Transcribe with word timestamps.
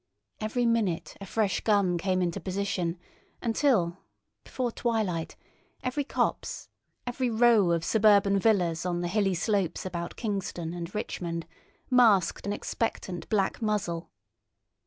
Every 0.39 0.65
minute 0.65 1.15
a 1.21 1.27
fresh 1.27 1.61
gun 1.63 1.99
came 1.99 2.23
into 2.23 2.39
position 2.39 2.97
until, 3.39 3.99
before 4.43 4.71
twilight, 4.71 5.35
every 5.83 6.03
copse, 6.03 6.69
every 7.05 7.29
row 7.29 7.69
of 7.69 7.85
suburban 7.85 8.39
villas 8.39 8.83
on 8.83 9.01
the 9.01 9.07
hilly 9.07 9.35
slopes 9.35 9.85
about 9.85 10.15
Kingston 10.15 10.73
and 10.73 10.95
Richmond, 10.95 11.45
masked 11.91 12.47
an 12.47 12.51
expectant 12.53 13.29
black 13.29 13.61
muzzle. 13.61 14.09